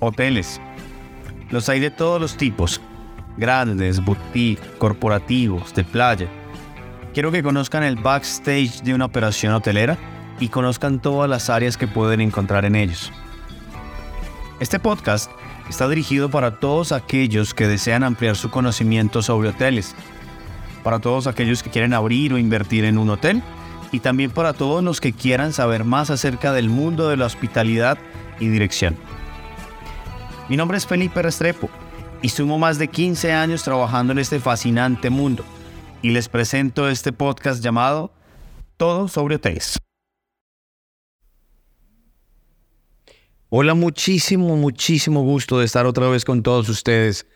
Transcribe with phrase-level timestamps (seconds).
[0.00, 0.60] hoteles.
[1.50, 2.80] Los hay de todos los tipos,
[3.36, 6.28] grandes, boutique, corporativos, de playa.
[7.14, 9.96] Quiero que conozcan el backstage de una operación hotelera
[10.40, 13.10] y conozcan todas las áreas que pueden encontrar en ellos.
[14.60, 15.30] Este podcast
[15.68, 19.94] está dirigido para todos aquellos que desean ampliar su conocimiento sobre hoteles,
[20.82, 23.42] para todos aquellos que quieren abrir o invertir en un hotel
[23.92, 27.98] y también para todos los que quieran saber más acerca del mundo de la hospitalidad
[28.38, 28.96] y dirección.
[30.48, 31.68] Mi nombre es Felipe Restrepo
[32.22, 35.44] y sumo más de 15 años trabajando en este fascinante mundo
[36.00, 38.12] y les presento este podcast llamado
[38.78, 39.78] Todo sobre hoteles.
[43.50, 47.26] Hola, muchísimo, muchísimo gusto de estar otra vez con todos ustedes.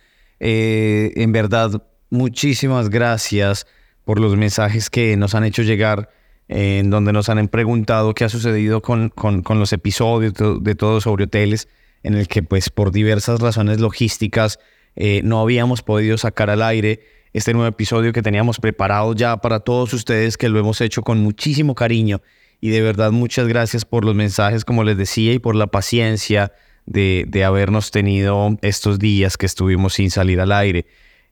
[0.40, 3.66] Eh, en verdad, muchísimas gracias
[4.04, 6.08] por los mensajes que nos han hecho llegar,
[6.48, 11.24] en donde nos han preguntado qué ha sucedido con, con, los episodios de, todo sobre
[11.24, 11.68] hoteles,
[12.02, 14.58] en el que pues por diversas razones logísticas
[14.96, 17.00] eh, no habíamos podido sacar al aire
[17.32, 21.20] este nuevo episodio que teníamos preparado ya para todos ustedes, que lo hemos hecho con
[21.20, 22.20] muchísimo cariño
[22.60, 26.52] y de verdad muchas gracias por los mensajes, como les decía, y por la paciencia
[26.86, 30.86] de, de habernos tenido estos días que estuvimos sin salir al aire.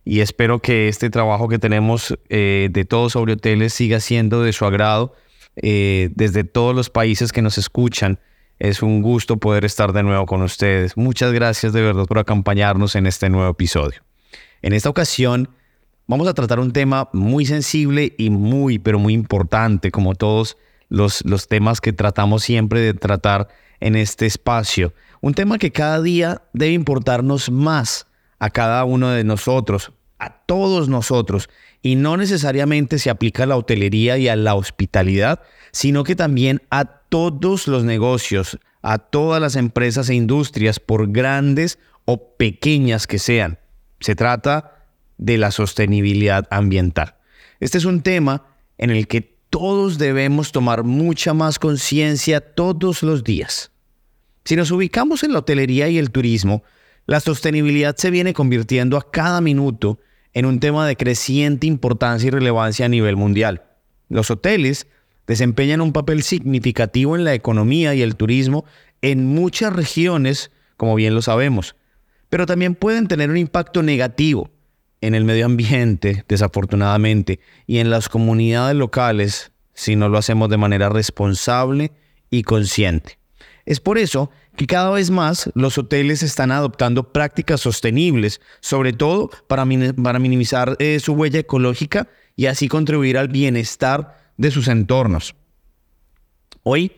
[0.05, 4.53] Y espero que este trabajo que tenemos eh, de todos sobre hoteles siga siendo de
[4.53, 5.15] su agrado
[5.57, 8.19] eh, desde todos los países que nos escuchan.
[8.61, 10.95] Es un gusto poder estar de nuevo con ustedes.
[10.95, 14.03] Muchas gracias de verdad por acompañarnos en este nuevo episodio.
[14.61, 15.49] En esta ocasión
[16.07, 20.59] vamos a tratar un tema muy sensible y muy, pero muy importante, como todos
[20.91, 23.49] los, temas que tratamos siempre de tratar
[23.81, 24.93] en este espacio.
[25.23, 30.91] Un tema que cada día debe importarnos más a cada uno de nosotros, a todos
[30.91, 31.49] nosotros,
[31.81, 35.41] y no necesariamente se aplica a la hotelería y a la hospitalidad,
[35.73, 41.79] sino que también a todos los negocios, a todas las empresas e industrias, por grandes
[42.07, 43.59] o pequeñas que sean.
[44.01, 44.87] Se trata
[45.19, 47.17] de la sostenibilidad ambiental.
[47.59, 48.47] Este es un tema
[48.79, 53.73] en el que todos debemos tomar mucha más conciencia todos los días.
[54.45, 56.63] Si nos ubicamos en la hotelería y el turismo,
[57.07, 59.99] la sostenibilidad se viene convirtiendo a cada minuto
[60.33, 63.65] en un tema de creciente importancia y relevancia a nivel mundial.
[64.09, 64.87] Los hoteles
[65.31, 68.65] desempeñan un papel significativo en la economía y el turismo
[69.01, 71.77] en muchas regiones, como bien lo sabemos,
[72.31, 74.51] pero también pueden tener un impacto negativo
[75.01, 80.57] en el medio ambiente, desafortunadamente, y en las comunidades locales si no lo hacemos de
[80.57, 81.93] manera responsable
[82.29, 83.21] y consciente.
[83.67, 89.31] Es por eso que cada vez más los hoteles están adoptando prácticas sostenibles, sobre todo
[89.47, 95.35] para, minimizar eh, su huella ecológica y así contribuir al bienestar de sus entornos.
[96.63, 96.93] Hoy,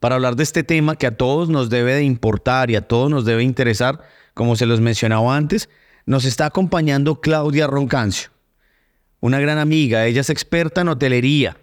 [0.00, 3.08] para hablar de este tema que a todos nos debe de importar y a todos
[3.08, 4.00] nos debe interesar,
[4.34, 5.68] como se los mencionaba antes,
[6.06, 8.30] nos está acompañando Claudia Roncancio,
[9.20, 10.06] una gran amiga.
[10.06, 11.56] Ella es experta en hotelería.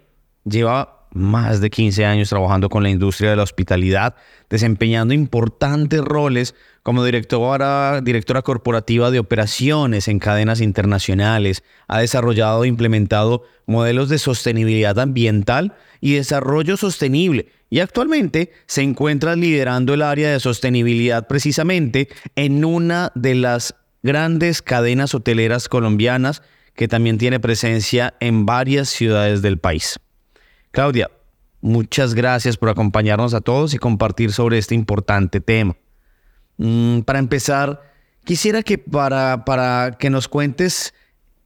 [0.44, 4.14] Lleva más de 15 años trabajando con la industria de la hospitalidad,
[4.48, 11.64] desempeñando importantes roles como directora, directora corporativa de operaciones en cadenas internacionales.
[11.88, 19.34] Ha desarrollado e implementado modelos de sostenibilidad ambiental y desarrollo sostenible y actualmente se encuentra
[19.34, 26.42] liderando el área de sostenibilidad precisamente en una de las grandes cadenas hoteleras colombianas
[26.74, 29.98] que también tiene presencia en varias ciudades del país.
[30.76, 31.10] Claudia,
[31.62, 35.74] muchas gracias por acompañarnos a todos y compartir sobre este importante tema.
[36.58, 37.80] Mm, para empezar,
[38.24, 40.92] quisiera que para, para que nos cuentes,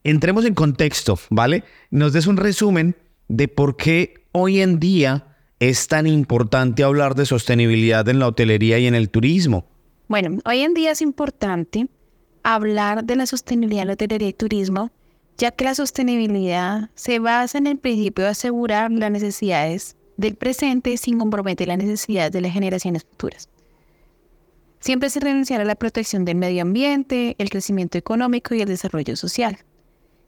[0.03, 1.63] entremos en contexto, ¿vale?
[1.93, 2.97] Nos des un resumen
[3.29, 8.81] de por qué hoy en día es tan importante hablar de sostenibilidad en la hotelería
[8.81, 9.65] y en el turismo.
[10.09, 11.87] Bueno, hoy en día es importante
[12.43, 14.91] hablar de la sostenibilidad en la hotelería y turismo,
[15.41, 20.95] ya que la sostenibilidad se basa en el principio de asegurar las necesidades del presente
[20.99, 23.49] sin comprometer las necesidades de las generaciones futuras.
[24.81, 29.17] Siempre se renunciará a la protección del medio ambiente, el crecimiento económico y el desarrollo
[29.17, 29.57] social.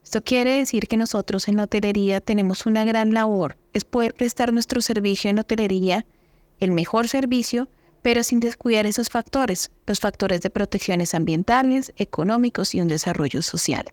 [0.03, 4.51] Esto quiere decir que nosotros en la hotelería tenemos una gran labor, es poder prestar
[4.51, 6.07] nuestro servicio en hotelería,
[6.59, 7.69] el mejor servicio,
[8.01, 13.93] pero sin descuidar esos factores, los factores de protecciones ambientales, económicos y un desarrollo social.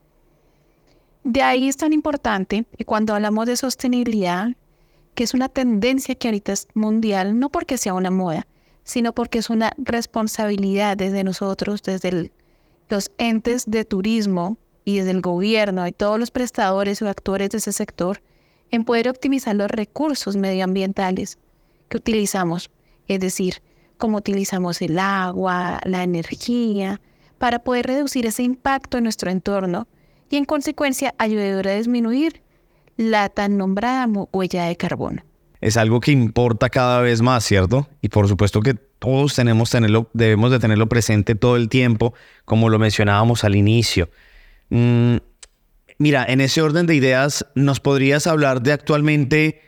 [1.29, 4.47] De ahí es tan importante que cuando hablamos de sostenibilidad,
[5.13, 8.47] que es una tendencia que ahorita es mundial, no porque sea una moda,
[8.83, 12.31] sino porque es una responsabilidad desde nosotros, desde
[12.89, 17.59] los entes de turismo y desde el gobierno y todos los prestadores o actores de
[17.59, 18.23] ese sector,
[18.71, 21.37] en poder optimizar los recursos medioambientales
[21.89, 22.71] que utilizamos,
[23.07, 23.61] es decir,
[23.99, 26.99] cómo utilizamos el agua, la energía,
[27.37, 29.87] para poder reducir ese impacto en nuestro entorno
[30.29, 32.41] y en consecuencia ayudar a disminuir
[32.97, 35.23] la tan nombrada huella de carbono.
[35.61, 37.87] Es algo que importa cada vez más, ¿cierto?
[38.01, 42.13] Y por supuesto que todos tenemos tenerlo, debemos de tenerlo presente todo el tiempo,
[42.45, 44.09] como lo mencionábamos al inicio.
[44.69, 45.17] Mm,
[45.97, 49.61] mira, en ese orden de ideas, ¿nos podrías hablar de actualmente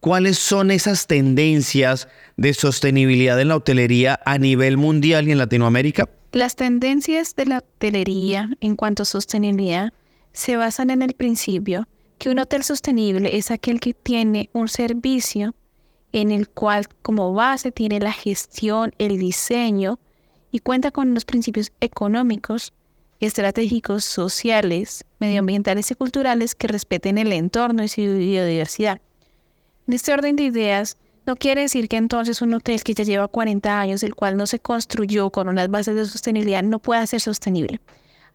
[0.00, 6.08] cuáles son esas tendencias de sostenibilidad en la hotelería a nivel mundial y en Latinoamérica?
[6.32, 9.92] Las tendencias de la hotelería en cuanto a sostenibilidad
[10.32, 11.86] se basan en el principio
[12.18, 15.54] que un hotel sostenible es aquel que tiene un servicio
[16.12, 19.98] en el cual como base tiene la gestión, el diseño
[20.50, 22.72] y cuenta con unos principios económicos,
[23.18, 29.00] estratégicos, sociales, medioambientales y culturales que respeten el entorno y su biodiversidad.
[29.86, 33.28] En este orden de ideas, no quiere decir que entonces un hotel que ya lleva
[33.28, 37.20] 40 años, el cual no se construyó con unas bases de sostenibilidad, no pueda ser
[37.20, 37.80] sostenible.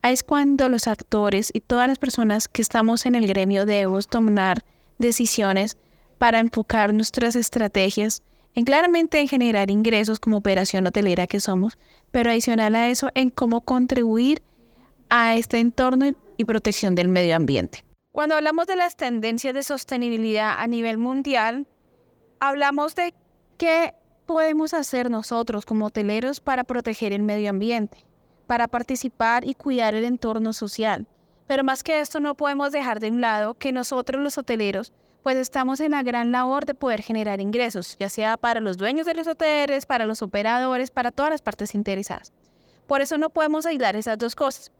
[0.02, 4.08] Ahí es cuando los actores y todas las personas que estamos en el gremio debemos
[4.08, 4.64] tomar
[5.00, 5.78] decisiones
[6.18, 8.24] para enfocar nuestras estrategias
[8.56, 11.78] en claramente en generar ingresos como operación hotelera que somos,
[12.10, 14.42] pero adicional a eso en cómo contribuir
[15.10, 16.08] a este entorno
[16.38, 17.84] y protección del medio ambiente.
[18.12, 21.68] Cuando hablamos de las tendencias de sostenibilidad a nivel mundial,
[22.40, 23.14] hablamos de
[23.58, 23.94] qué
[24.26, 28.07] podemos hacer nosotros como hoteleros para proteger el medio ambiente,
[28.48, 31.06] para participar y cuidar el entorno social.
[31.46, 35.36] Pero más que esto no podemos dejar de un lado que nosotros los hoteleros pues
[35.36, 39.14] estamos en la gran labor de poder generar ingresos, ya sea para los dueños de
[39.14, 42.32] los hoteles, para los operadores, para todas las partes interesadas.
[42.88, 44.72] Por eso no podemos aislar esas dos cosas.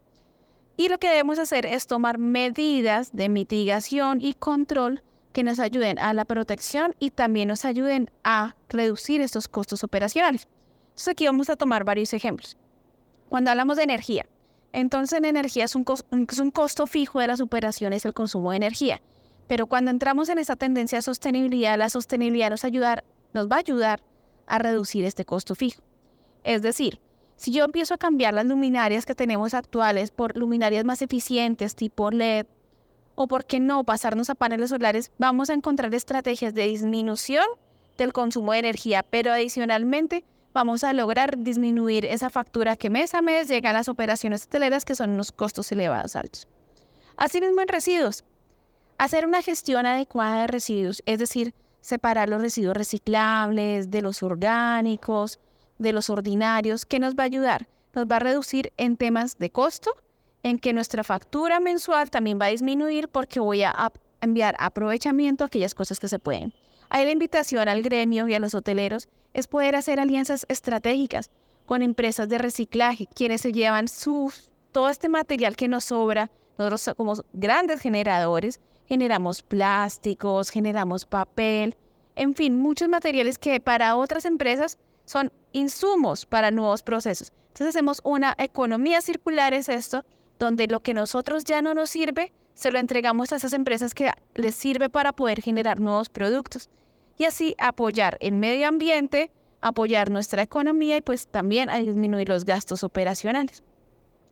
[0.78, 5.02] Y lo que debemos hacer es tomar medidas de mitigación y control
[5.34, 10.48] que nos ayuden a la protección y también nos ayuden a reducir estos costos operacionales.
[10.88, 12.56] Entonces aquí vamos a tomar varios ejemplos.
[13.28, 14.26] Cuando hablamos de energía,
[14.72, 15.84] entonces en energía es un,
[16.28, 19.00] es un costo fijo de las operaciones el consumo de energía.
[19.46, 23.60] Pero cuando entramos en esa tendencia de sostenibilidad, la sostenibilidad nos, ayudar, nos va a
[23.60, 24.02] ayudar
[24.46, 25.82] a reducir este costo fijo.
[26.44, 27.00] Es decir,
[27.36, 32.10] si yo empiezo a cambiar las luminarias que tenemos actuales por luminarias más eficientes tipo
[32.10, 32.46] LED,
[33.14, 37.44] o por qué no pasarnos a paneles solares, vamos a encontrar estrategias de disminución
[37.96, 40.24] del consumo de energía, pero adicionalmente
[40.58, 44.84] vamos a lograr disminuir esa factura que mes a mes llega a las operaciones hoteleras
[44.84, 46.48] que son unos costos elevados altos.
[47.16, 48.24] Asimismo en residuos,
[48.98, 55.38] Hacer una gestión adecuada de residuos, es decir, separar los residuos reciclables de los orgánicos,
[55.78, 57.68] de los ordinarios, ¿qué nos va a ayudar?
[57.94, 59.92] Nos va a reducir en temas de costo,
[60.42, 65.46] en que nuestra factura mensual también va a disminuir porque voy a enviar aprovechamiento a
[65.46, 66.52] aquellas cosas que se pueden.
[66.90, 71.30] Ahí la invitación al gremio y a los hoteleros es poder hacer alianzas estratégicas
[71.66, 73.86] con empresas de reciclaje, quienes se llevan
[74.72, 81.76] todo este material que nos sobra, nosotros como grandes generadores, generamos plásticos, generamos papel,
[82.16, 87.32] en fin, muchos materiales que para otras empresas son insumos para nuevos procesos.
[87.48, 90.04] Entonces hacemos una economía circular, es esto,
[90.38, 94.10] donde lo que nosotros ya no nos sirve, se lo entregamos a esas empresas que
[94.34, 96.70] les sirve para poder generar nuevos productos.
[97.16, 102.44] Y así apoyar el medio ambiente, apoyar nuestra economía y pues también a disminuir los
[102.44, 103.62] gastos operacionales.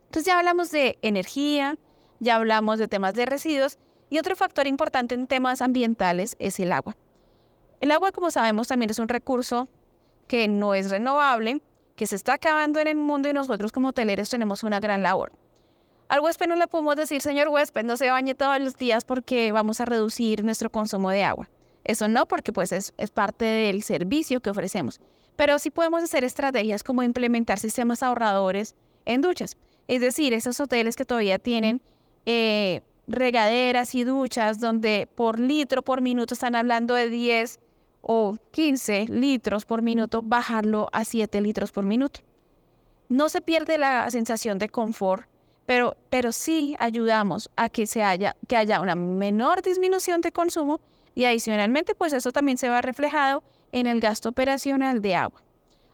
[0.07, 1.79] Entonces ya hablamos de energía,
[2.19, 3.79] ya hablamos de temas de residuos
[4.11, 6.97] y otro factor importante en temas ambientales es el agua.
[7.81, 9.69] El agua, como sabemos, también es un recurso
[10.27, 11.63] que no es renovable,
[11.95, 15.31] que se está acabando en el mundo y nosotros como hoteleros tenemos una gran labor.
[16.09, 19.51] Al huésped no le podemos decir, señor huésped, no se bañe todos los días porque
[19.51, 21.49] vamos a reducir nuestro consumo de agua.
[21.85, 25.01] Eso no, porque pues es, es parte del servicio que ofrecemos.
[25.37, 29.57] Pero sí podemos hacer estrategias como implementar sistemas ahorradores en duchas.
[29.89, 31.81] Es decir, esos hoteles que todavía tienen
[32.25, 37.61] eh, regaderas y duchas donde por litro por minuto están hablando de 10
[38.01, 42.21] o 15 litros por minuto, bajarlo a 7 litros por minuto.
[43.09, 45.27] No se pierde la sensación de confort,
[45.67, 50.81] pero, pero sí ayudamos a que, se haya, que haya una menor disminución de consumo
[51.15, 53.43] y adicionalmente pues eso también se va reflejado
[53.73, 55.43] en el gasto operacional de agua.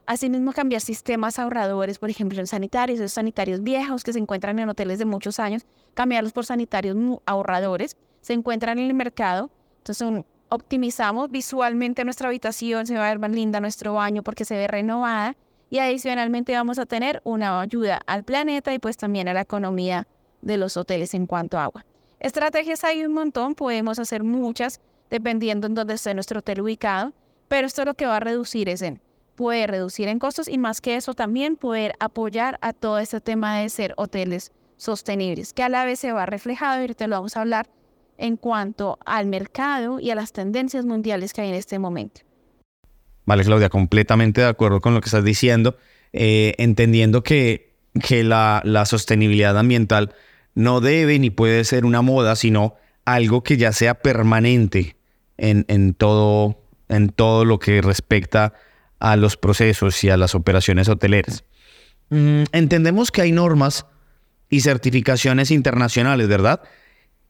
[0.04, 4.68] Asimismo, cambiar sistemas ahorradores, por ejemplo, en sanitarios, esos sanitarios viejos que se encuentran en
[4.68, 5.64] hoteles de muchos años,
[5.94, 9.50] cambiarlos por sanitarios ahorradores, se encuentran en el mercado.
[9.78, 14.56] Entonces, optimizamos visualmente nuestra habitación, se va a ver más linda nuestro baño porque se
[14.56, 15.36] ve renovada
[15.72, 20.06] y adicionalmente vamos a tener una ayuda al planeta y pues también a la economía
[20.42, 21.86] de los hoteles en cuanto a agua.
[22.20, 27.14] Estrategias hay un montón, podemos hacer muchas dependiendo en dónde esté nuestro hotel ubicado,
[27.48, 29.00] pero esto lo que va a reducir es en
[29.34, 33.56] poder reducir en costos y más que eso también poder apoyar a todo este tema
[33.56, 37.38] de ser hoteles sostenibles, que a la vez se va reflejado, y ahorita lo vamos
[37.38, 37.70] a hablar,
[38.18, 42.20] en cuanto al mercado y a las tendencias mundiales que hay en este momento.
[43.24, 45.76] Vale, Claudia, completamente de acuerdo con lo que estás diciendo,
[46.12, 50.14] eh, entendiendo que, que la, la sostenibilidad ambiental
[50.54, 54.96] no debe ni puede ser una moda, sino algo que ya sea permanente
[55.38, 58.54] en, en, todo, en todo lo que respecta
[58.98, 61.44] a los procesos y a las operaciones hoteleras.
[62.10, 63.86] Mm, entendemos que hay normas
[64.48, 66.60] y certificaciones internacionales, ¿verdad?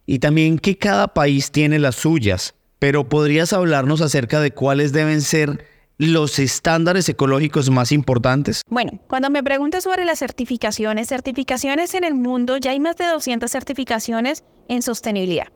[0.06, 5.22] Y también que cada país tiene las suyas, pero ¿podrías hablarnos acerca de cuáles deben
[5.22, 5.64] ser
[6.02, 8.62] los estándares ecológicos más importantes?
[8.68, 13.06] Bueno, cuando me preguntas sobre las certificaciones, certificaciones en el mundo, ya hay más de
[13.06, 15.46] 200 certificaciones en sostenibilidad.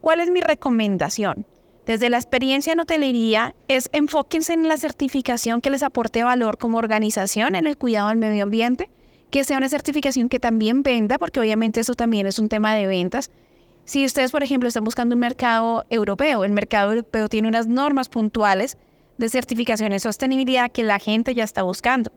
[0.00, 1.46] ¿Cuál es mi recomendación?
[1.86, 6.78] Desde la experiencia en hotelería es enfóquense en la certificación que les aporte valor como
[6.78, 8.90] organización en el cuidado del medio ambiente,
[9.30, 12.88] que sea una certificación que también venda, porque obviamente eso también es un tema de
[12.88, 13.30] ventas.
[13.84, 18.08] Si ustedes, por ejemplo, están buscando un mercado europeo, el mercado europeo tiene unas normas
[18.08, 18.76] puntuales
[19.18, 22.12] de certificación de sostenibilidad que la gente ya está buscando.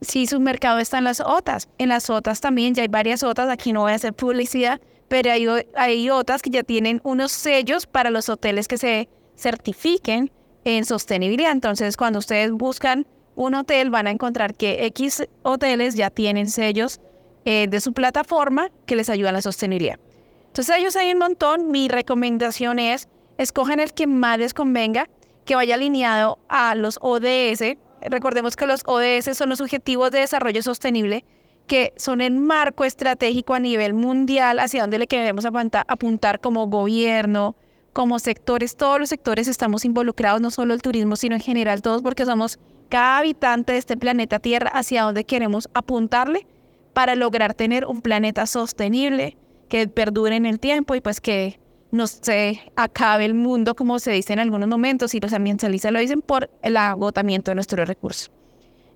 [0.00, 3.48] Si su mercado está en las OTAs, en las OTAs también ya hay varias OTAs,
[3.48, 7.86] aquí no voy a hacer publicidad, pero hay, hay otras que ya tienen unos sellos
[7.86, 10.30] para los hoteles que se certifiquen
[10.64, 11.52] en sostenibilidad.
[11.52, 17.00] Entonces, cuando ustedes buscan un hotel, van a encontrar que X hoteles ya tienen sellos
[17.44, 19.98] eh, de su plataforma que les ayudan a la sostenibilidad.
[20.46, 21.70] Entonces, ellos hay un montón.
[21.70, 25.08] Mi recomendación es, escojan el que más les convenga,
[25.44, 27.76] que vaya alineado a los ODS.
[28.02, 31.24] Recordemos que los ODS son los Objetivos de Desarrollo Sostenible
[31.66, 37.56] que son el marco estratégico a nivel mundial hacia donde le queremos apuntar como gobierno,
[37.92, 42.02] como sectores, todos los sectores estamos involucrados, no solo el turismo, sino en general todos,
[42.02, 42.58] porque somos
[42.88, 46.46] cada habitante de este planeta Tierra hacia donde queremos apuntarle
[46.92, 49.36] para lograr tener un planeta sostenible
[49.68, 51.58] que perdure en el tiempo y pues que
[51.94, 56.00] no se acabe el mundo, como se dice en algunos momentos, y los ambientalistas lo
[56.00, 58.32] dicen por el agotamiento de nuestros recursos.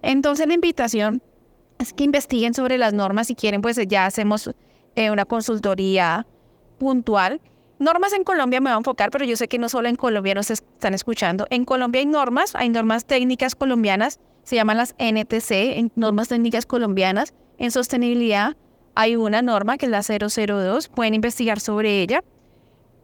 [0.02, 1.22] Entonces la invitación
[1.78, 3.28] es que investiguen sobre las normas.
[3.28, 4.50] Si quieren, pues ya hacemos
[4.96, 6.26] eh, una consultoría
[6.78, 7.40] puntual.
[7.78, 10.34] Normas en Colombia me voy a enfocar, pero yo sé que no solo en Colombia
[10.34, 11.46] nos están escuchando.
[11.50, 17.32] En Colombia hay normas, hay normas técnicas colombianas, se llaman las NTC, normas técnicas colombianas.
[17.58, 18.56] En sostenibilidad
[18.96, 22.24] hay una norma que es la 002, pueden investigar sobre ella,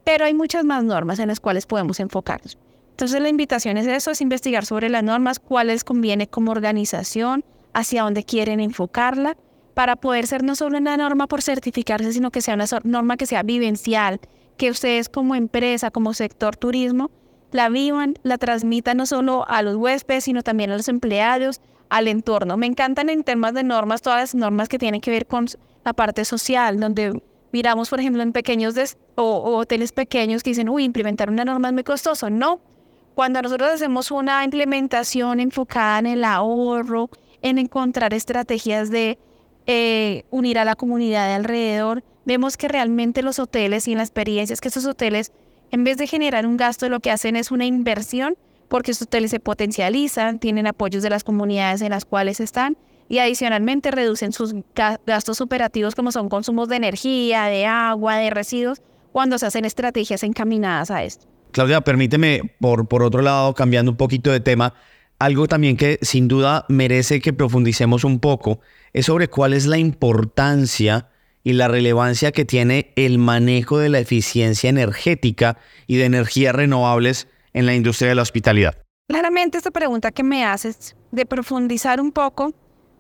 [0.05, 2.59] pero hay muchas más normas en las cuales podemos enfocarnos.
[2.91, 8.03] Entonces la invitación es eso, es investigar sobre las normas, cuáles conviene como organización, hacia
[8.03, 9.37] dónde quieren enfocarla,
[9.75, 13.27] para poder ser no solo una norma por certificarse, sino que sea una norma que
[13.27, 14.21] sea vivencial,
[14.57, 17.11] que ustedes como empresa, como sector turismo,
[17.51, 22.09] la vivan, la transmitan no solo a los huéspedes, sino también a los empleados, al
[22.09, 22.57] entorno.
[22.57, 25.47] Me encantan en temas de normas todas las normas que tienen que ver con
[25.85, 27.21] la parte social, donde
[27.55, 28.75] miramos, por ejemplo, en pequeños
[29.15, 32.29] o, hoteles pequeños que dicen, uy, implementar una norma es muy costoso.
[32.29, 32.59] No,
[33.15, 37.11] cuando nosotros hacemos una implementación enfocada en el ahorro,
[37.43, 39.19] en encontrar estrategias de
[39.69, 42.03] eh, unir a la comunidad de alrededor.
[42.25, 45.31] Vemos que realmente los hoteles y en las experiencias que esos hoteles,
[45.71, 49.31] en vez de generar un gasto, lo que hacen es una inversión porque esos hoteles
[49.31, 52.77] se potencializan, tienen apoyos de las comunidades en las cuales están
[53.09, 54.55] y adicionalmente reducen sus
[55.07, 58.83] gastos operativos como son consumos de energía, de agua, de residuos,
[59.13, 61.27] cuando se hacen estrategias encaminadas a esto.
[61.53, 64.75] Claudia, permíteme, por, por otro lado, cambiando un poquito de tema,
[65.19, 68.61] algo también que sin duda merece que profundicemos un poco
[68.93, 71.09] es sobre cuál es la importancia
[71.45, 77.29] y la relevancia que tiene el manejo de la eficiencia energética y de energías renovables
[77.53, 78.77] en la industria de la hospitalidad.
[79.09, 82.55] Claramente esta pregunta que me haces de profundizar un poco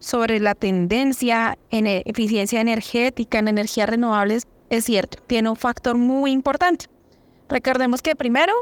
[0.04, 5.96] sobre la tendencia en e-, eficiencia energética, en energías renovables, es cierto, tiene un factor
[5.96, 6.86] muy importante.
[7.48, 8.52] Recordemos que primero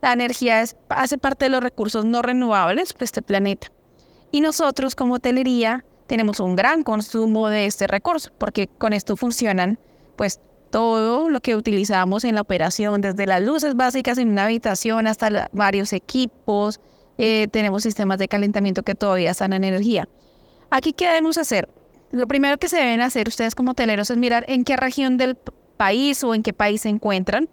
[0.00, 3.72] la energía hace parte de los recursos no renovables de este planeta.
[4.30, 9.78] Y nosotros como hotelería tenemos un gran consumo de este recurso, porque con esto funcionan
[10.16, 10.40] pues
[10.70, 15.48] todo lo que utilizamos en la operación, desde las luces básicas en una habitación hasta
[15.52, 16.80] varios equipos,
[17.18, 20.08] eh, tenemos sistemas de calentamiento que todavía están en energía.
[20.74, 21.68] Aquí, ¿qué debemos hacer?
[22.12, 25.36] Lo primero que se deben hacer ustedes como hoteleros es mirar en qué región del
[25.76, 27.50] país o en qué país se encuentran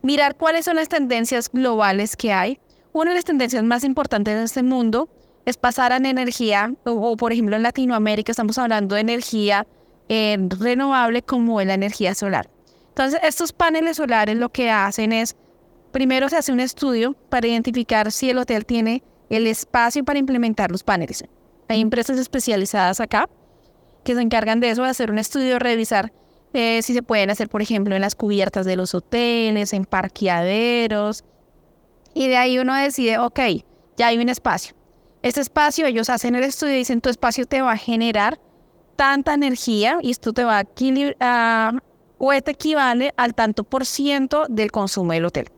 [0.00, 2.60] mirar cuáles son las tendencias globales que hay.
[2.92, 5.08] Una de las tendencias más importantes en este mundo
[5.44, 9.66] es pasar a energía, o, por ejemplo en Latinoamérica estamos hablando de energía
[10.08, 12.48] eh, renovable como la energía solar.
[12.90, 15.34] Entonces, estos paneles solares lo que hacen es,
[15.90, 20.70] primero se hace un estudio para identificar si el hotel tiene el espacio para implementar
[20.70, 21.24] los paneles.
[21.72, 23.30] Hay empresas especializadas acá
[24.04, 26.12] que se encargan de eso, de hacer un estudio, revisar
[26.52, 31.24] eh, si se pueden hacer, por ejemplo, en las cubiertas de los hoteles, en parqueaderos.
[32.12, 33.40] Y de ahí uno decide, ok,
[33.96, 34.74] ya hay un espacio.
[35.22, 38.38] Este espacio, ellos hacen el estudio y dicen, tu espacio te va a generar
[38.96, 41.82] tanta energía y esto te va a equilibrar,
[42.18, 45.50] o este equivale al tanto por ciento del consumo del hotel.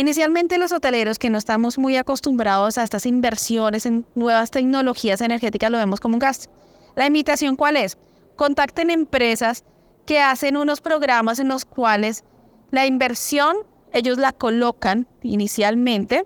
[0.00, 5.70] Inicialmente los hoteleros que no estamos muy acostumbrados a estas inversiones en nuevas tecnologías energéticas
[5.70, 6.50] lo vemos como un gasto.
[6.96, 7.98] La invitación cuál es?
[8.34, 9.62] Contacten empresas
[10.06, 12.24] que hacen unos programas en los cuales
[12.70, 13.58] la inversión
[13.92, 16.24] ellos la colocan inicialmente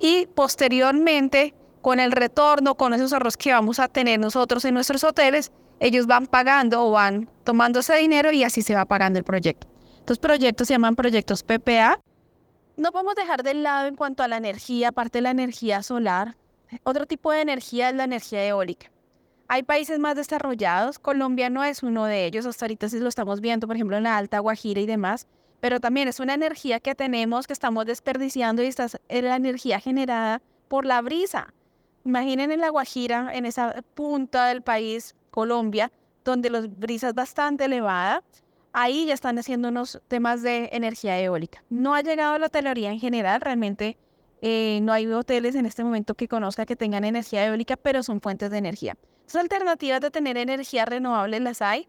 [0.00, 5.04] y posteriormente con el retorno, con esos ahorros que vamos a tener nosotros en nuestros
[5.04, 9.24] hoteles, ellos van pagando o van tomando ese dinero y así se va pagando el
[9.24, 9.68] proyecto.
[10.00, 12.00] Estos proyectos se llaman proyectos PPA.
[12.76, 16.36] No podemos dejar de lado en cuanto a la energía, aparte de la energía solar.
[16.82, 18.90] Otro tipo de energía es la energía eólica.
[19.46, 23.40] Hay países más desarrollados, Colombia no es uno de ellos, hasta ahorita sí lo estamos
[23.40, 25.28] viendo, por ejemplo, en la Alta Guajira y demás,
[25.60, 29.78] pero también es una energía que tenemos, que estamos desperdiciando y esta es la energía
[29.78, 31.54] generada por la brisa.
[32.04, 35.92] Imaginen en la Guajira, en esa punta del país, Colombia,
[36.24, 38.24] donde la brisa es bastante elevada,
[38.74, 41.64] ahí ya están haciendo unos temas de energía eólica.
[41.70, 43.96] No ha llegado a la hotelería en general, realmente
[44.42, 48.20] eh, no hay hoteles en este momento que conozca que tengan energía eólica, pero son
[48.20, 48.96] fuentes de energía.
[49.26, 51.88] Son alternativas de tener energía renovable las hay.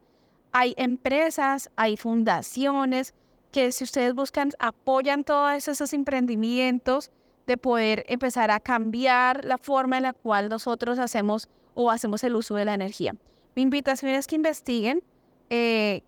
[0.53, 3.13] Hay empresas, hay fundaciones
[3.51, 7.11] que si ustedes buscan apoyan todos esos emprendimientos
[7.47, 12.35] de poder empezar a cambiar la forma en la cual nosotros hacemos o hacemos el
[12.35, 13.15] uso de la energía.
[13.55, 15.03] Mi invitación es que investiguen
[15.49, 16.03] eh,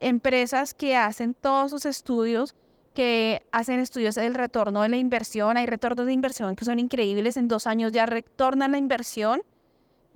[0.00, 2.54] empresas que hacen todos sus estudios,
[2.94, 5.56] que hacen estudios del retorno de la inversión.
[5.56, 7.36] Hay retornos de inversión que son increíbles.
[7.36, 9.42] En dos años ya retornan la inversión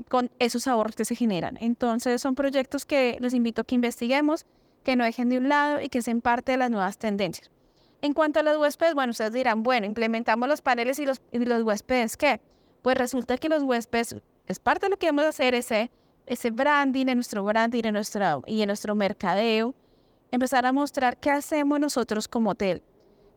[0.09, 1.57] con esos ahorros que se generan.
[1.61, 4.45] Entonces son proyectos que les invito a que investiguemos,
[4.83, 7.51] que no dejen de un lado y que sean parte de las nuevas tendencias.
[8.03, 11.63] En cuanto a los huéspedes, bueno, ustedes dirán, bueno, implementamos los paneles y los, los
[11.63, 12.41] huéspedes, ¿qué?
[12.83, 15.91] Pues resulta que los huéspedes, es parte de lo que vamos a hacer, ese,
[16.27, 19.75] ese branding, en nuestro branding en nuestro, y en nuestro mercadeo,
[20.35, 22.83] empezar a mostrar qué hacemos nosotros como hotel.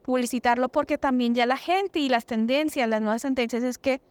[0.03, 4.01] Publicitarlo porque también ya la gente y las tendencias, las nuevas tendencias es que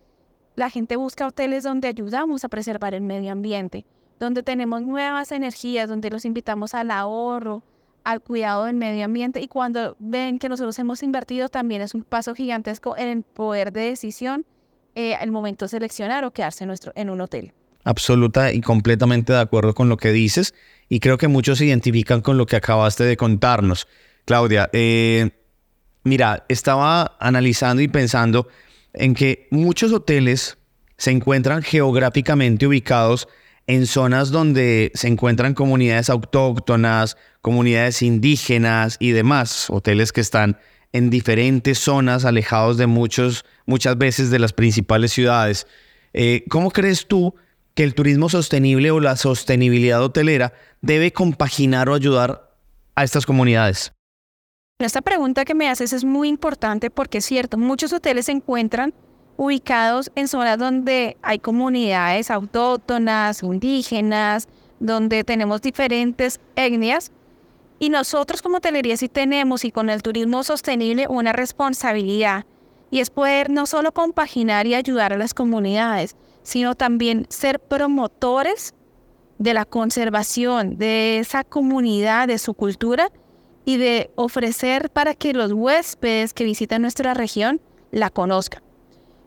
[0.54, 3.84] la gente busca hoteles donde ayudamos a preservar el medio ambiente,
[4.18, 7.62] donde tenemos nuevas energías, donde los invitamos al ahorro,
[8.04, 12.04] al cuidado del medio ambiente y cuando ven que nosotros hemos invertido también es un
[12.04, 14.46] paso gigantesco en el poder de decisión
[14.94, 17.52] eh, el momento de seleccionar o quedarse nuestro, en un hotel.
[17.86, 20.54] Absoluta y completamente de acuerdo con lo que dices
[20.88, 23.86] y creo que muchos se identifican con lo que acabaste de contarnos.
[24.24, 25.30] Claudia, eh,
[26.02, 28.48] mira, estaba analizando y pensando
[28.92, 30.58] en que muchos hoteles
[30.96, 33.28] se encuentran geográficamente ubicados
[33.68, 40.58] en zonas donde se encuentran comunidades autóctonas, comunidades indígenas y demás, hoteles que están
[40.92, 45.68] en diferentes zonas alejados de muchos, muchas veces de las principales ciudades.
[46.14, 47.34] Eh, ¿Cómo crees tú
[47.76, 52.50] que el turismo sostenible o la sostenibilidad hotelera debe compaginar o ayudar
[52.96, 53.92] a estas comunidades?
[54.78, 58.94] Esta pregunta que me haces es muy importante porque es cierto, muchos hoteles se encuentran
[59.36, 64.48] ubicados en zonas donde hay comunidades autóctonas, indígenas,
[64.80, 67.12] donde tenemos diferentes etnias.
[67.78, 72.46] Y nosotros como hotelería sí tenemos y con el turismo sostenible una responsabilidad
[72.90, 78.72] y es poder no solo compaginar y ayudar a las comunidades, sino también ser promotores
[79.38, 83.10] de la conservación de esa comunidad, de su cultura
[83.64, 88.62] y de ofrecer para que los huéspedes que visitan nuestra región la conozcan.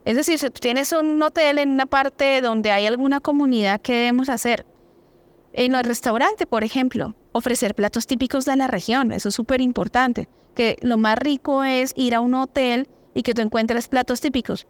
[0.05, 4.29] Es decir, si tienes un hotel en una parte donde hay alguna comunidad, ¿qué debemos
[4.29, 4.65] hacer?
[5.51, 9.12] En el restaurante, por ejemplo, ofrecer platos típicos de la región.
[9.12, 10.29] Eso es súper importante.
[10.55, 14.67] Que lo más rico es ir a un hotel y que tú encuentres platos típicos.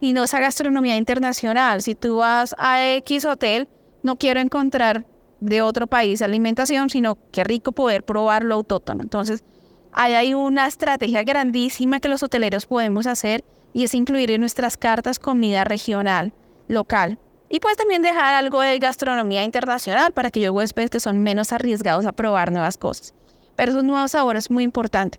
[0.00, 1.82] Y no esa gastronomía internacional.
[1.82, 3.68] Si tú vas a X hotel,
[4.02, 5.04] no quiero encontrar
[5.40, 9.02] de otro país alimentación, sino qué rico poder probar lo autóctono.
[9.02, 9.44] Entonces,
[9.92, 14.76] ahí hay una estrategia grandísima que los hoteleros podemos hacer y es incluir en nuestras
[14.76, 16.32] cartas comida regional,
[16.68, 17.18] local.
[17.48, 21.52] Y pues también dejar algo de gastronomía internacional para que aquellos huéspedes que son menos
[21.52, 23.14] arriesgados a probar nuevas cosas.
[23.56, 25.18] Pero esos nuevos sabores es muy importante.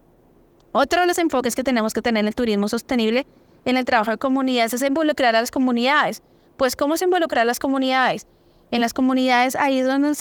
[0.72, 3.26] Otro de los enfoques que tenemos que tener en el turismo sostenible
[3.65, 6.22] en el trabajo de comunidades es involucrar a las comunidades.
[6.58, 8.28] Pues, ¿cómo se involucrar a las comunidades?
[8.72, 10.13] En las comunidades ahí es donde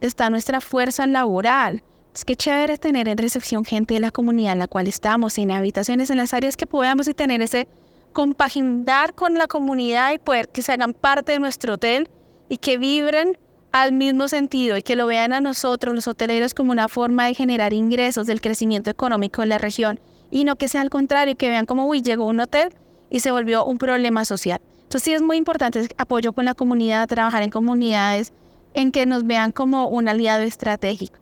[0.00, 1.82] está nuestra fuerza laboral.
[2.14, 5.50] Es que chévere tener en recepción gente de la comunidad en la cual estamos, en
[5.50, 7.68] habitaciones, en las áreas que podamos y tener ese
[8.12, 12.08] compaginar con la comunidad y poder que se hagan parte de nuestro hotel
[12.48, 13.36] y que vibren
[13.72, 17.34] al mismo sentido y que lo vean a nosotros, los hoteleros, como una forma de
[17.34, 21.50] generar ingresos del crecimiento económico de la región y no que sea al contrario, que
[21.50, 22.74] vean como, uy, llegó un hotel
[23.16, 24.60] y se volvió un problema social.
[24.82, 28.34] Entonces sí es muy importante apoyo con la comunidad, trabajar en comunidades,
[28.74, 31.18] en que nos vean como un aliado estratégico.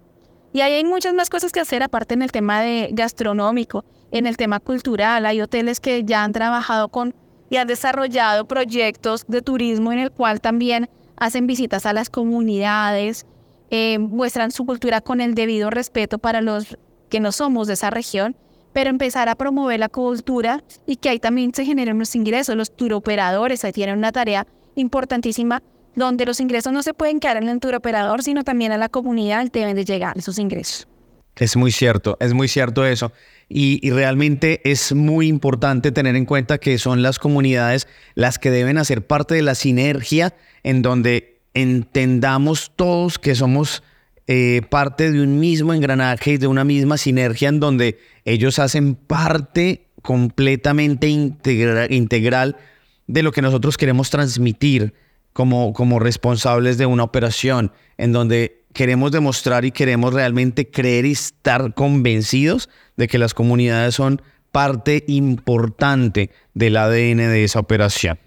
[0.53, 4.27] Y ahí hay muchas más cosas que hacer, aparte en el tema de gastronómico, en
[4.27, 5.25] el tema cultural.
[5.25, 7.15] Hay hoteles que ya han trabajado con
[7.49, 13.25] y han desarrollado proyectos de turismo en el cual también hacen visitas a las comunidades,
[13.71, 16.77] eh, muestran su cultura con el debido respeto para los
[17.09, 18.35] que no somos de esa región,
[18.75, 22.57] pero empezar a promover la cultura y que ahí también se generen los ingresos.
[22.57, 25.63] Los turoperadores ahí tienen una tarea importantísima
[25.95, 29.47] donde los ingresos no se pueden quedar en el turoperador, sino también a la comunidad
[29.51, 30.89] deben de llegar esos ingresos.
[31.37, 33.13] Es muy cierto, es muy cierto eso.
[33.49, 38.51] Y, y, realmente es muy importante tener en cuenta que son las comunidades las que
[38.51, 43.83] deben hacer parte de la sinergia en donde entendamos todos que somos
[44.27, 48.95] eh, parte de un mismo engranaje y de una misma sinergia en donde ellos hacen
[48.95, 52.57] parte completamente integral
[53.07, 54.95] de lo que nosotros queremos transmitir
[55.33, 61.13] como, como responsables de una operación, en donde queremos demostrar y queremos realmente creer y
[61.13, 68.19] estar convencidos de que las comunidades son parte importante del ADN de esa operación.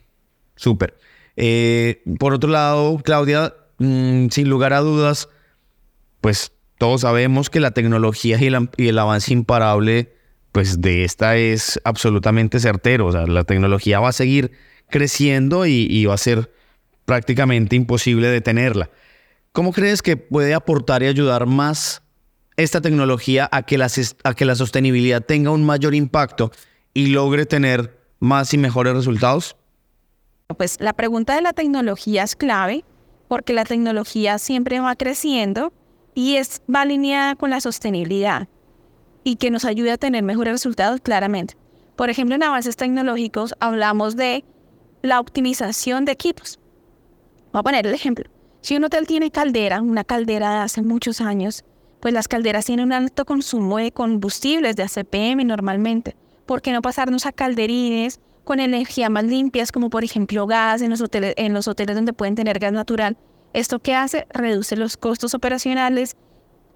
[0.55, 0.97] Súper.
[1.36, 5.29] Eh, por otro lado, Claudia, mm, sin lugar a dudas,
[6.21, 10.13] pues todos sabemos que la tecnología y, el avance imparable,
[10.51, 13.08] pues de esta es absolutamente certero.
[13.08, 14.51] O sea, la tecnología va a seguir
[14.89, 16.51] creciendo y, va a ser
[17.06, 18.89] prácticamente imposible detenerla.
[19.51, 22.03] ¿Cómo crees que puede aportar y ayudar más
[22.58, 23.84] esta tecnología a que,
[24.23, 26.51] a que la sostenibilidad tenga un mayor impacto
[26.93, 29.56] y logre tener más y mejores resultados?
[30.58, 32.86] Pues la pregunta de la tecnología es clave
[33.27, 35.73] porque la tecnología siempre va creciendo
[36.17, 38.47] y es, va alineada con la sostenibilidad
[39.23, 41.56] y que nos ayude a tener mejores resultados claramente.
[41.95, 44.43] Por ejemplo, en avances tecnológicos hablamos de
[45.03, 46.60] la optimización de equipos.
[47.53, 48.32] Voy a poner el ejemplo.
[48.62, 51.63] Si un hotel tiene caldera, una caldera de hace muchos años,
[51.99, 56.15] pues las calderas tienen un alto consumo de combustibles, de ACPM normalmente.
[56.47, 60.89] ¿Por qué no pasarnos a calderines con energía más limpias, como por ejemplo gas en
[60.89, 63.17] los hoteles, en los hoteles donde pueden tener gas natural?
[63.57, 64.27] ¿Esto qué hace?
[64.29, 66.15] Reduce los costos operacionales,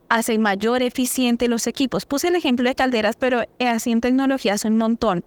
[0.09, 2.07] hace mayor eficiente los equipos.
[2.07, 5.23] Puse el ejemplo de calderas, pero así en tecnologías un montón.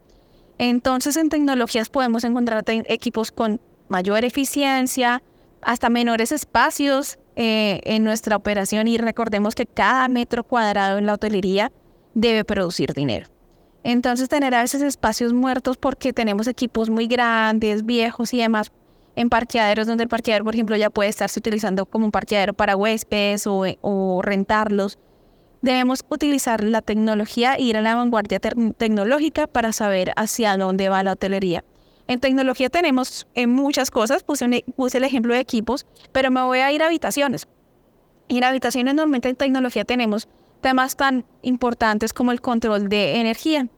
[0.58, 5.22] Entonces en tecnologías podemos encontrar equipos con mayor eficiencia,
[5.62, 11.14] hasta menores espacios eh, en nuestra operación y recordemos que cada metro cuadrado en la
[11.14, 11.70] hotelería
[12.14, 13.28] debe producir dinero.
[13.84, 18.72] Entonces tener a veces espacios muertos porque tenemos equipos muy grandes, viejos y demás,
[19.16, 22.77] en parqueaderos donde el parqueadero, por ejemplo, ya puede estarse utilizando como un parqueadero para
[22.77, 24.98] huéspedes o, rentarlos.
[25.62, 31.03] Debemos utilizar la tecnología e ir a la vanguardia tecnológica para saber hacia dónde va
[31.03, 31.64] la hotelería.
[32.07, 36.59] En tecnología tenemos en muchas cosas, puse, puse el ejemplo de equipos, pero me voy
[36.59, 37.48] a ir a habitaciones.
[38.29, 40.29] Y en habitaciones normalmente en tecnología tenemos
[40.61, 43.68] temas tan importantes como el control de energía.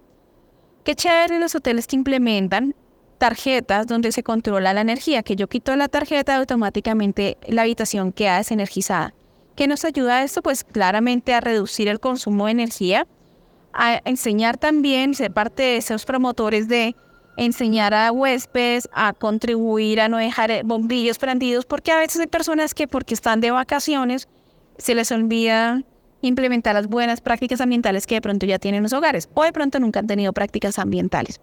[0.83, 2.75] Qué chévere los hoteles que implementan
[3.19, 8.39] tarjetas donde se controla la energía, que yo quito la tarjeta automáticamente la habitación queda
[8.39, 9.15] desenergizada.
[9.55, 10.43] ¿Qué nos ayuda a esto?
[10.43, 13.07] Pues claramente a reducir el consumo de energía,
[13.73, 16.95] a enseñar también, ser parte de esos promotores de
[17.37, 22.75] enseñar a huéspedes a contribuir a no dejar bombillos prendidos, porque a veces hay personas
[22.75, 24.29] que porque están de vacaciones
[24.79, 25.83] se les olvida
[26.23, 29.53] implementar las buenas prácticas ambientales que de pronto ya tienen en los hogares o de
[29.53, 31.41] pronto nunca han tenido prácticas ambientales.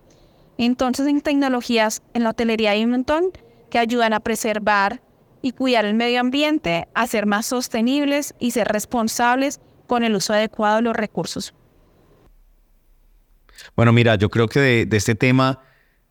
[0.57, 3.31] Entonces en tecnologías en la hotelería hay un montón
[3.69, 5.01] que ayudan a preservar
[5.41, 10.33] y cuidar el medio ambiente, a ser más sostenibles y ser responsables con el uso
[10.33, 11.53] adecuado de los recursos.
[13.75, 15.59] Bueno, mira, yo creo que de, este tema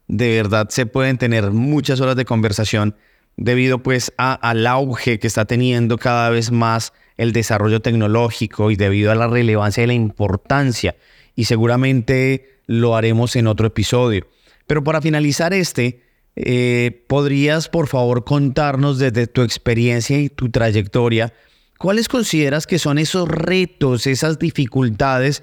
[0.09, 2.97] de verdad se pueden tener muchas horas de conversación
[3.37, 9.11] debido pues al auge que está teniendo cada vez más el desarrollo tecnológico y debido
[9.11, 10.95] a la relevancia y la importancia.
[11.35, 14.27] Y seguramente lo haremos en otro episodio.
[14.67, 16.03] Pero para finalizar este,
[16.37, 21.33] eh, ¿podrías por favor contarnos desde tu experiencia y tu trayectoria,
[21.79, 25.43] cuáles consideras que son esos retos, esas dificultades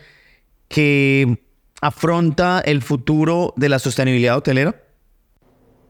[0.67, 1.43] que
[1.82, 4.82] afronta el futuro de la sostenibilidad hotelera?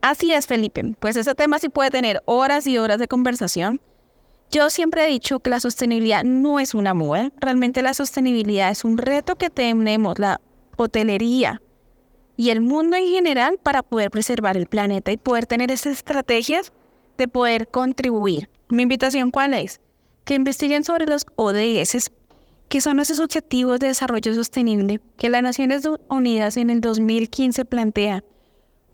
[0.01, 0.95] Así es, Felipe.
[0.99, 3.81] Pues ese tema sí puede tener horas y horas de conversación.
[4.51, 8.83] Yo siempre he dicho que la sostenibilidad no es una moda, realmente la sostenibilidad es
[8.83, 10.41] un reto que tenemos, la
[10.75, 11.61] hotelería
[12.35, 16.73] y el mundo en general para poder preservar el planeta y poder tener esas estrategias
[17.17, 18.49] de poder contribuir.
[18.69, 19.81] Mi invitación cuál es?
[20.23, 22.09] Que investiguen sobre los ODS,
[22.69, 28.23] que son esos objetivos de desarrollo sostenible que las Naciones Unidas en el 2015 plantea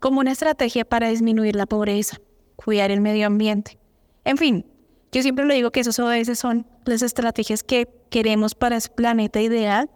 [0.00, 2.20] como una estrategia para disminuir la pobreza,
[2.56, 3.78] cuidar el medio ambiente.
[4.24, 4.66] En fin,
[5.12, 9.40] yo siempre lo digo que esos ODS son las estrategias que queremos para ese planeta
[9.40, 9.90] ideal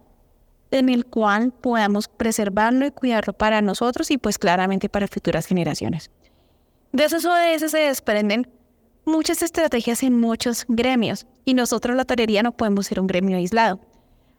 [0.71, 6.09] en el cual podamos preservarlo y cuidarlo para nosotros y pues claramente para futuras generaciones.
[6.93, 8.47] De esos ODS se desprenden
[9.05, 13.79] muchas estrategias en muchos gremios y nosotros la torería no podemos ser un gremio aislado.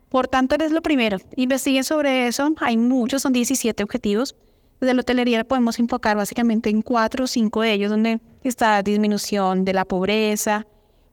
[0.09, 4.37] Por tanto, es lo primero, investiguen sobre eso, hay muchos, son 17 objetivos.
[4.83, 9.65] Desde la hotelería podemos enfocar básicamente en cuatro o cinco de ellos, donde está disminución
[9.65, 10.67] de la pobreza,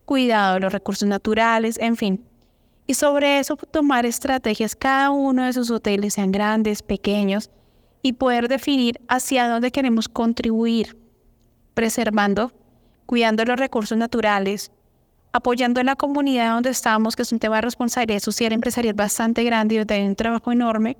[0.05, 2.25] cuidado de los recursos naturales, en fin,
[2.88, 7.51] y sobre eso tomar estrategias cada uno de sus hoteles, sean grandes, pequeños,
[8.01, 10.97] y poder definir hacia dónde queremos contribuir,
[11.75, 12.51] preservando,
[13.05, 14.71] cuidando los recursos naturales,
[15.32, 19.43] apoyando en la comunidad donde estamos, que es un tema de responsabilidad social empresarial bastante
[19.43, 20.97] grande y donde hay un trabajo enorme.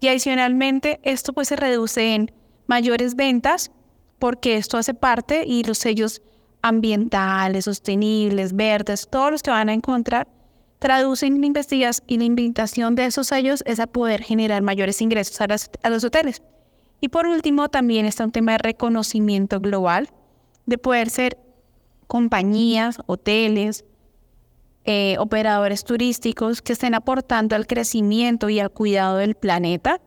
[0.00, 2.32] Y adicionalmente, esto pues se reduce en
[2.66, 3.70] mayores ventas,
[4.18, 6.22] porque esto hace parte y los sellos
[6.62, 10.28] ambientales, sostenibles, verdes, todos los que van a encontrar
[10.78, 15.90] traducen investigas y la invitación de esos sellos es a poder generar mayores ingresos a,
[15.90, 16.42] los hoteles.
[17.00, 20.10] Y por último, también está un tema de reconocimiento global,
[20.66, 21.38] de poder ser
[22.06, 23.84] compañías, hoteles,
[24.86, 30.00] eh, operadores turísticos que estén aportando al crecimiento y al cuidado del planeta,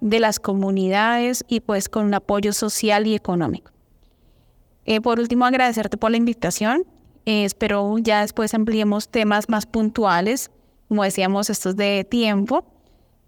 [0.00, 3.70] de las comunidades y pues con un apoyo social y económico.
[4.86, 6.84] Eh, por último, agradecerte por la invitación.
[7.26, 10.50] Eh, espero ya después ampliemos temas más puntuales,
[10.88, 12.66] como decíamos, estos de tiempo.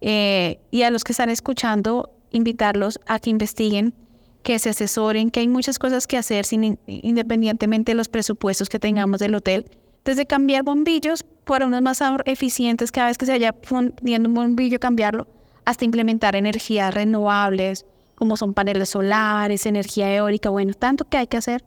[0.00, 3.94] Eh, y a los que están escuchando, invitarlos a que investiguen,
[4.42, 8.78] que se asesoren, que hay muchas cosas que hacer sin, independientemente de los presupuestos que
[8.78, 9.70] tengamos del hotel.
[10.06, 14.78] Desde cambiar bombillos por unos más eficientes cada vez que se vaya fundiendo un bombillo,
[14.78, 15.26] cambiarlo,
[15.64, 21.38] hasta implementar energías renovables, como son paneles solares, energía eólica, bueno, tanto que hay que
[21.38, 21.64] hacer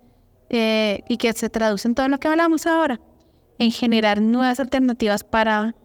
[0.49, 3.01] eh, y que se traduce en todo lo que hablamos ahora,
[3.57, 5.75] en generar nuevas alternativas para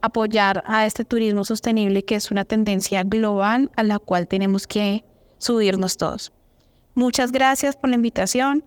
[0.00, 5.04] apoyar a este turismo sostenible que es una tendencia global a la cual tenemos que
[5.38, 6.32] subirnos todos.
[6.94, 8.64] Muchas gracias por la invitación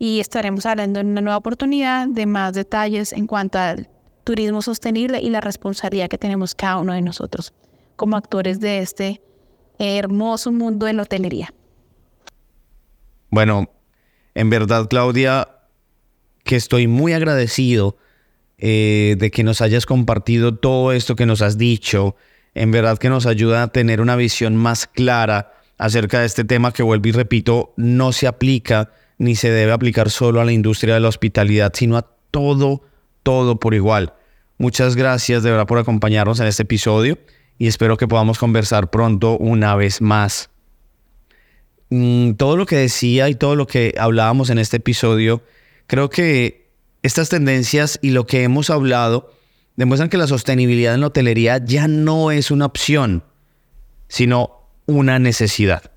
[0.00, 3.90] y estaremos hablando en una nueva oportunidad de más detalles en cuanto al
[4.24, 7.52] turismo sostenible y la responsabilidad que tenemos cada uno de nosotros
[7.96, 9.20] como actores de este
[9.78, 11.52] hermoso mundo de la hotelería.
[13.28, 13.70] Bueno,
[14.34, 15.48] en verdad, Claudia,
[16.44, 17.98] que estoy muy agradecido
[18.56, 22.16] eh, de que nos hayas compartido todo esto que nos has dicho.
[22.54, 26.72] En verdad que nos ayuda a tener una visión más clara acerca de este tema
[26.72, 30.94] que, vuelvo y repito, no se aplica ni se debe aplicar solo a la industria
[30.94, 32.82] de la hospitalidad, sino a todo,
[33.22, 34.14] todo por igual.
[34.56, 37.18] Muchas gracias de verdad por acompañarnos en este episodio
[37.58, 40.48] y espero que podamos conversar pronto una vez más.
[41.90, 45.42] Mm, todo lo que decía y todo lo que hablábamos en este episodio,
[45.86, 46.70] creo que
[47.02, 49.34] estas tendencias y lo que hemos hablado
[49.76, 53.22] demuestran que la sostenibilidad en la hotelería ya no es una opción,
[54.08, 55.90] sino una necesidad.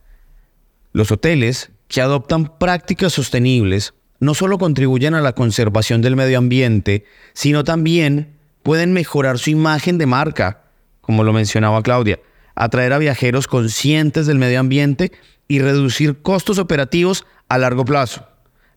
[0.91, 7.05] Los hoteles que adoptan prácticas sostenibles no solo contribuyen a la conservación del medio ambiente,
[7.33, 10.63] sino también pueden mejorar su imagen de marca,
[11.01, 12.19] como lo mencionaba Claudia,
[12.55, 15.11] atraer a viajeros conscientes del medio ambiente
[15.47, 18.25] y reducir costos operativos a largo plazo.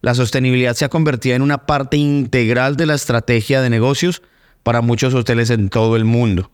[0.02, 4.22] La sostenibilidad se ha convertido en una parte integral de la estrategia de negocios
[4.62, 6.50] para muchos hoteles en todo el mundo.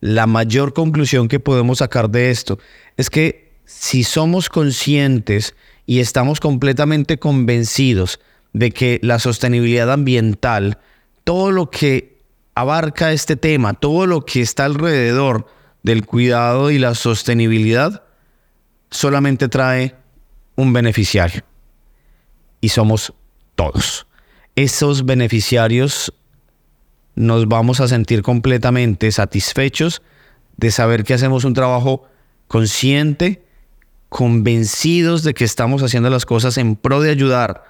[0.00, 2.58] La mayor conclusión que podemos sacar de esto
[2.98, 5.54] es que si somos conscientes
[5.88, 8.20] y estamos completamente convencidos
[8.52, 10.76] de que la sostenibilidad ambiental,
[11.24, 12.20] todo lo que
[12.54, 15.46] abarca este tema, todo lo que está alrededor
[15.82, 18.02] del cuidado y la sostenibilidad,
[18.90, 19.94] solamente trae
[20.56, 21.42] un beneficiario.
[22.60, 23.14] Y somos
[23.54, 24.06] todos.
[24.56, 26.12] Esos beneficiarios
[27.14, 30.02] nos vamos a sentir completamente satisfechos
[30.58, 32.06] de saber que hacemos un trabajo
[32.46, 33.47] consciente,
[34.08, 37.64] convencidos de que estamos haciendo las cosas en pro de ayudar,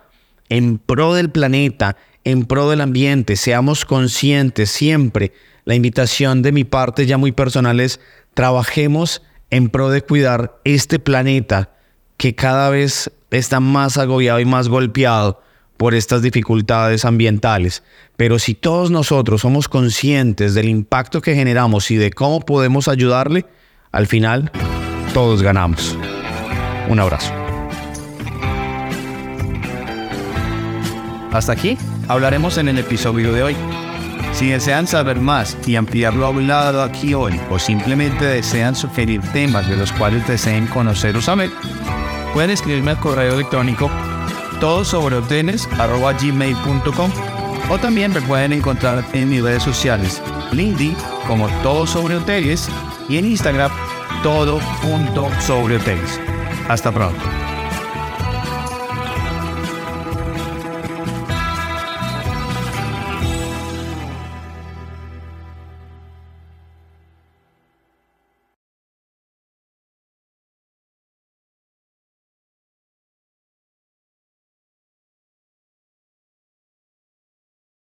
[0.49, 3.37] en pro del planeta, en pro del ambiente.
[3.37, 5.33] Seamos conscientes siempre.
[5.65, 8.01] La invitación de mi parte ya muy personal es
[8.35, 11.71] trabajemos en pro de cuidar este planeta
[12.17, 15.43] que cada vez está más agobiado y más golpeado
[15.77, 17.83] por estas dificultades ambientales.
[18.17, 23.47] Pero si todos nosotros somos conscientes del impacto que generamos y de cómo podemos ayudarle,
[23.93, 24.51] al final
[25.15, 25.97] todos ganamos.
[26.89, 27.33] Un abrazo.
[31.33, 31.77] Hasta aquí
[32.09, 33.57] hablaremos en el episodio de hoy.
[34.33, 39.69] Si desean saber más y ampliar lo hablado aquí hoy o simplemente desean sugerir temas
[39.69, 41.51] de los cuales deseen conocer o saber,
[42.33, 43.91] pueden escribirme al correo electrónico
[44.61, 45.17] todo sobre
[47.71, 50.23] o también me pueden encontrar en mis redes sociales,
[50.53, 50.97] LinkedIn
[51.27, 52.69] como todo sobre hoteles
[53.09, 53.71] y en Instagram
[54.23, 54.61] todo
[55.41, 56.19] sobre hoteles.
[56.69, 57.48] Hasta pronto.